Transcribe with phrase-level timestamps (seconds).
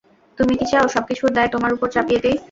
[0.37, 2.37] তুমি কি চাও, সবকিছুর দায় তোমার উপয় চাপিয়ে দেই?